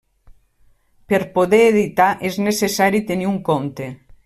[1.13, 3.93] Per poder editar és necessari tenir un compte.